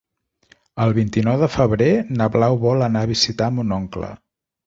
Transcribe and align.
El 0.85 0.93
vint-i-nou 0.97 1.35
de 1.43 1.49
febrer 1.57 1.91
na 2.21 2.29
Blau 2.37 2.57
vol 2.65 2.83
anar 2.87 3.05
a 3.05 3.09
visitar 3.13 3.53
mon 3.59 3.77
oncle. 3.81 4.13